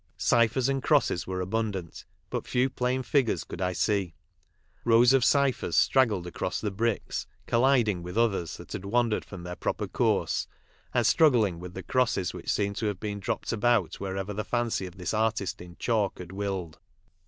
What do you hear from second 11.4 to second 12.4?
with the crosses